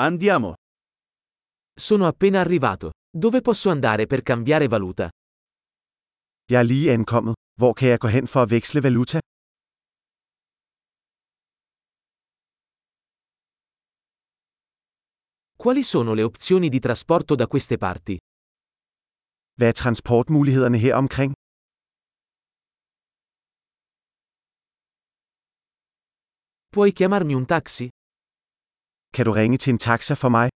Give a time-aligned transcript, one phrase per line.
[0.00, 0.54] Andiamo.
[1.74, 2.90] Sono appena arrivato.
[3.10, 5.08] Dove posso andare per cambiare valuta?
[6.44, 7.34] Jeg er lige ankommet.
[7.58, 9.18] Hvor kan jeg gå hen for at veksle valuta?
[15.56, 18.16] Quali sono le opzioni di trasporto da queste parti?
[19.58, 21.32] Hvad er transportmulighederne her omkring?
[26.70, 27.88] Puoi chiamarmi un taxi?
[29.18, 30.48] Kan du ringe til en taxa for mig?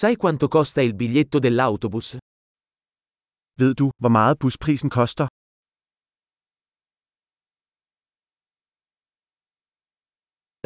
[0.00, 2.08] Sai quanto costa il biglietto dell'autobus?
[3.60, 5.26] Ved du, hvor meget busprisen koster?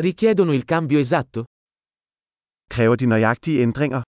[0.07, 1.41] Richiedono il cambio esatto?
[2.75, 4.03] Kræver de nøjagtige ændringer?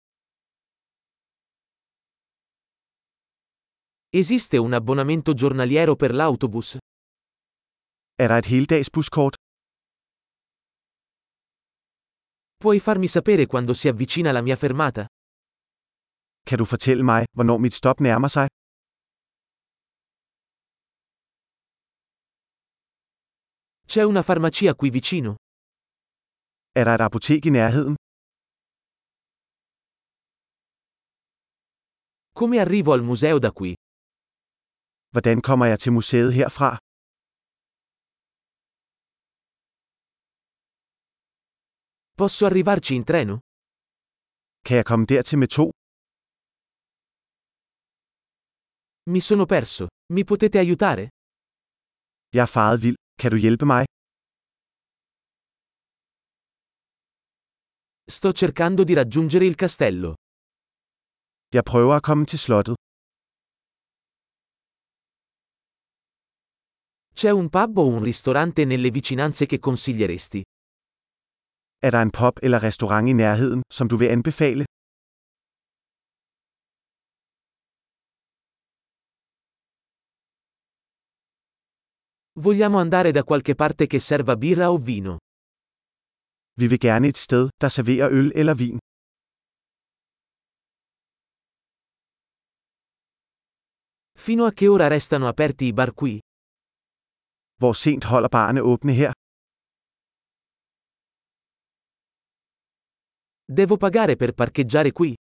[4.20, 6.68] Esiste un abbonamento giornaliero per l'autobus?
[8.22, 9.34] Er der et heldagsbuskort?
[12.62, 15.04] Puoi farmi sapere quando si avvicina la mia fermata?
[16.48, 18.46] Kan du fortælle mig, hvornår mit stop nærmer sig?
[23.90, 25.30] C'è una farmacia qui vicino?
[26.80, 27.94] Er der et apotek i nærheden?
[32.38, 33.74] Come arrivo al museo da qui?
[35.12, 36.91] Hvordan kommer jeg til museet herfra?
[42.14, 43.38] Posso arrivarci in treno?
[44.66, 45.70] Kan jeg komme dertil med to?
[49.10, 49.86] Mi sono perso.
[50.12, 51.08] Mi potete aiutare?
[52.34, 52.96] Jeg er faret vild.
[53.20, 53.84] Kan du hjælpe mig?
[58.04, 60.14] Sto cercando di raggiungere il castello.
[61.54, 62.76] Jeg prøver at komme til slottet.
[67.14, 70.42] C'è un pub o un ristorante nelle vicinanze che consiglieresti?
[71.86, 74.64] Er der en pub eller restaurant i nærheden, som du vil anbefale?
[82.44, 85.14] Vogliamo andare da qualche parte che serva birra o vino.
[86.60, 88.78] Vi vil gerne et sted, der serverer øl eller vin.
[94.24, 96.18] Fino a che ora restano aperti i bar qui?
[97.60, 99.12] Hvor sent holder barne åbne her?
[103.44, 105.14] Devo pagare per parcheggiare qui?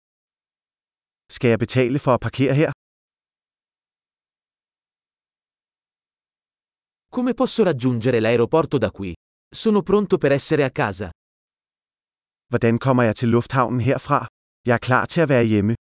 [1.30, 2.70] Skal jeg betale for at parkere her?
[7.10, 9.14] Come posso raggiungere l'aeroporto da qui?
[9.54, 11.10] Sono pronto per essere a casa.
[12.50, 14.26] Hvordan kommer jeg til lufthavnen herfra?
[14.66, 15.74] Jeg er klar til at være hjemme.